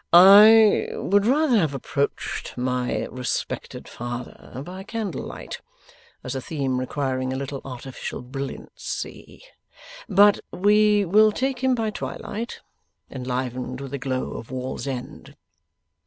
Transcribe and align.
'I 0.13 0.87
would 0.93 1.27
rather 1.27 1.57
have 1.59 1.75
approached 1.75 2.57
my 2.57 3.05
respected 3.11 3.87
father 3.87 4.63
by 4.65 4.81
candlelight, 4.83 5.61
as 6.23 6.33
a 6.33 6.41
theme 6.41 6.79
requiring 6.79 7.31
a 7.31 7.35
little 7.35 7.61
artificial 7.63 8.23
brilliancy; 8.23 9.43
but 10.09 10.39
we 10.49 11.05
will 11.05 11.31
take 11.31 11.59
him 11.59 11.75
by 11.75 11.91
twilight, 11.91 12.61
enlivened 13.11 13.79
with 13.79 13.93
a 13.93 13.99
glow 13.99 14.33
of 14.37 14.49
Wallsend. 14.49 15.35